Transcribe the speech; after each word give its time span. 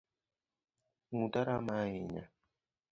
Nguta 1.13 1.39
rama 1.47 1.73
ahinya 1.83 2.23